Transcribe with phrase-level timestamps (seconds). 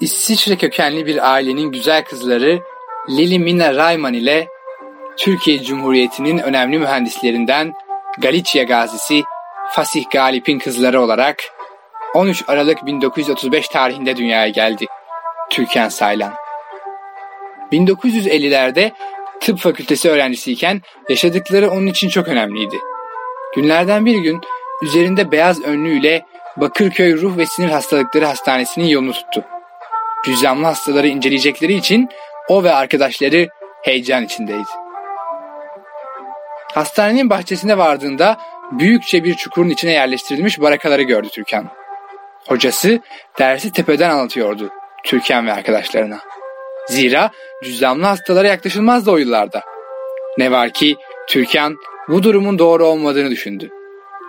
[0.00, 2.62] İsviçre kökenli bir ailenin güzel kızları
[3.10, 4.48] Lili Mina Rayman ile
[5.16, 7.72] Türkiye Cumhuriyeti'nin önemli mühendislerinden
[8.18, 9.22] Galicia gazisi
[9.70, 11.36] Fasih Galip'in kızları olarak
[12.14, 14.86] 13 Aralık 1935 tarihinde dünyaya geldi.
[15.50, 16.32] Türkan Saylan.
[17.72, 18.92] 1950'lerde
[19.40, 22.78] tıp fakültesi öğrencisiyken yaşadıkları onun için çok önemliydi.
[23.54, 24.40] Günlerden bir gün
[24.82, 29.44] üzerinde beyaz önlüğüyle Bakırköy Ruh ve Sinir Hastalıkları Hastanesi'nin yolunu tuttu.
[30.24, 32.08] Cüzdanlı hastaları inceleyecekleri için
[32.48, 33.48] o ve arkadaşları
[33.82, 34.68] heyecan içindeydi.
[36.74, 38.38] Hastanenin bahçesine vardığında
[38.72, 41.68] büyükçe bir çukurun içine yerleştirilmiş barakaları gördü Türkan.
[42.48, 43.00] Hocası
[43.38, 44.70] dersi tepeden anlatıyordu
[45.04, 46.18] Türkan ve arkadaşlarına.
[46.88, 47.30] Zira
[47.64, 49.62] cüzdanlı hastalara yaklaşılmazdı o yıllarda.
[50.38, 50.96] Ne var ki
[51.28, 51.76] Türkan
[52.08, 53.70] bu durumun doğru olmadığını düşündü.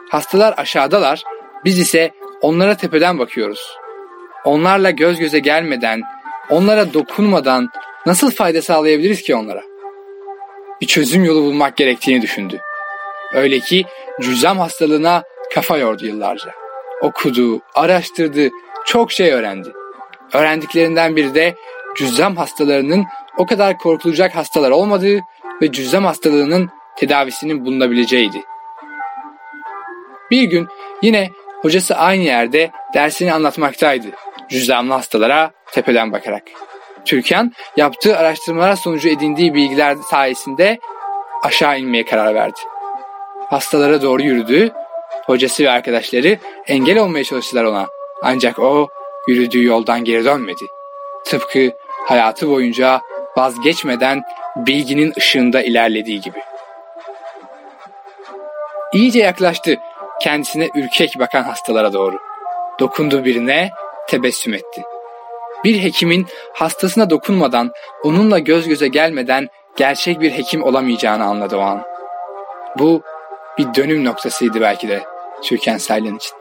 [0.09, 1.23] Hastalar aşağıdalar,
[1.65, 3.80] biz ise onlara tepeden bakıyoruz.
[4.45, 6.01] Onlarla göz göze gelmeden,
[6.49, 7.69] onlara dokunmadan
[8.05, 9.61] nasıl fayda sağlayabiliriz ki onlara?
[10.81, 12.61] Bir çözüm yolu bulmak gerektiğini düşündü.
[13.33, 13.85] Öyle ki
[14.21, 16.51] cüzdan hastalığına kafa yordu yıllarca.
[17.01, 18.49] Okudu, araştırdı,
[18.85, 19.71] çok şey öğrendi.
[20.33, 21.55] Öğrendiklerinden biri de
[21.95, 23.05] cüzzam hastalarının
[23.37, 25.19] o kadar korkulacak hastalar olmadığı
[25.61, 28.41] ve cüzzam hastalığının tedavisinin bulunabileceğiydi.
[30.31, 30.67] Bir gün
[31.01, 31.29] yine
[31.61, 34.07] hocası aynı yerde dersini anlatmaktaydı.
[34.51, 36.43] Cüzzamlı hastalara tepeden bakarak.
[37.05, 40.79] Türkan yaptığı araştırmalar sonucu edindiği bilgiler sayesinde
[41.43, 42.59] aşağı inmeye karar verdi.
[43.49, 44.71] Hastalara doğru yürüdü.
[45.25, 47.87] Hocası ve arkadaşları engel olmaya çalıştılar ona.
[48.23, 48.87] Ancak o
[49.27, 50.65] yürüdüğü yoldan geri dönmedi.
[51.25, 51.71] Tıpkı
[52.07, 53.01] hayatı boyunca
[53.37, 54.23] vazgeçmeden
[54.55, 56.39] bilginin ışığında ilerlediği gibi.
[58.93, 59.75] İyice yaklaştı
[60.21, 62.17] kendisine ürkek bakan hastalara doğru.
[62.79, 63.69] Dokundu birine,
[64.09, 64.81] tebessüm etti.
[65.63, 67.71] Bir hekimin hastasına dokunmadan,
[68.03, 71.83] onunla göz göze gelmeden gerçek bir hekim olamayacağını anladı o an.
[72.79, 73.01] Bu
[73.57, 75.03] bir dönüm noktasıydı belki de
[75.43, 76.31] Türkan Saylan için.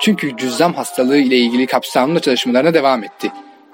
[0.00, 3.32] Çünkü cüzzam hastalığı ile ilgili kapsamlı çalışmalarına devam etti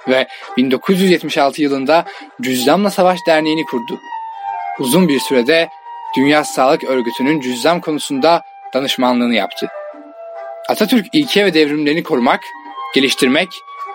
[0.08, 0.26] ve
[0.56, 2.04] 1976 yılında
[2.42, 4.00] Cüzzamla Savaş Derneği'ni kurdu.
[4.78, 5.69] Uzun bir sürede
[6.16, 8.42] Dünya Sağlık Örgütü'nün cüzzam konusunda
[8.74, 9.69] danışmanlığını yaptı.
[10.69, 12.40] Atatürk ilke ve devrimlerini korumak,
[12.94, 13.48] geliştirmek,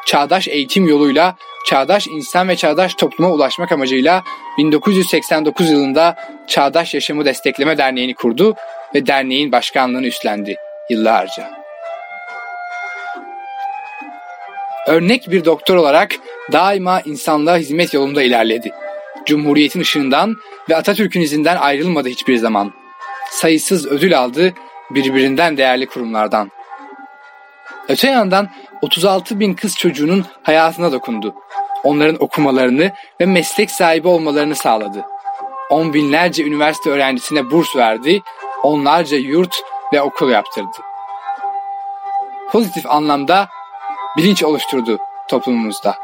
[0.05, 1.35] çağdaş eğitim yoluyla
[1.65, 4.23] çağdaş insan ve çağdaş topluma ulaşmak amacıyla
[4.57, 6.15] 1989 yılında
[6.47, 8.55] Çağdaş Yaşamı Destekleme Derneği'ni kurdu
[8.95, 10.55] ve derneğin başkanlığını üstlendi
[10.89, 11.51] yıllarca.
[14.87, 16.15] Örnek bir doktor olarak
[16.51, 18.71] daima insanlığa hizmet yolunda ilerledi.
[19.25, 20.35] Cumhuriyetin ışığından
[20.69, 22.73] ve Atatürk'ün izinden ayrılmadı hiçbir zaman.
[23.31, 24.53] Sayısız ödül aldı
[24.91, 26.51] birbirinden değerli kurumlardan.
[27.89, 28.49] Öte yandan
[28.81, 31.35] 36 bin kız çocuğunun hayatına dokundu.
[31.83, 35.05] Onların okumalarını ve meslek sahibi olmalarını sağladı.
[35.69, 38.21] On binlerce üniversite öğrencisine burs verdi,
[38.63, 39.55] onlarca yurt
[39.93, 40.77] ve okul yaptırdı.
[42.51, 43.47] Pozitif anlamda
[44.17, 45.95] bilinç oluşturdu toplumumuzda.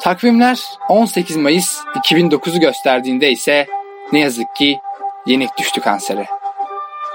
[0.00, 3.66] Takvimler 18 Mayıs 2009'u gösterdiğinde ise
[4.12, 4.80] ne yazık ki
[5.26, 6.26] yenik düştü kansere.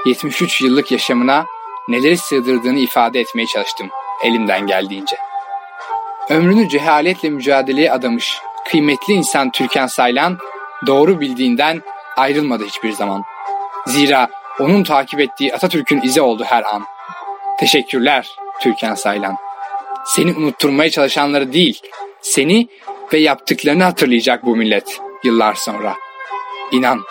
[0.06, 1.46] 73 yıllık yaşamına
[1.88, 3.90] neleri sığdırdığını ifade etmeye çalıştım
[4.24, 5.18] elimden geldiğince.
[6.30, 8.38] Ömrünü cehaletle mücadeleye adamış
[8.68, 10.38] kıymetli insan Türkan Saylan
[10.88, 11.82] doğru bildiğinden
[12.18, 13.24] ayrılmadı hiçbir zaman.
[13.88, 14.30] Zira
[14.60, 16.84] onun takip ettiği Atatürk'ün izi oldu her an.
[17.60, 19.36] Teşekkürler Türkan Saylan.
[20.06, 21.82] Seni unutturmaya çalışanları değil,
[22.22, 22.68] seni
[23.14, 25.96] ve yaptıklarını hatırlayacak bu millet yıllar sonra.
[26.72, 27.04] İnan.